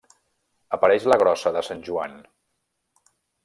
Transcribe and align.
Apareix 0.77 1.05
La 1.11 1.19
Grossa 1.25 1.53
de 1.59 1.63
Sant 1.69 1.87
Joan. 1.91 2.19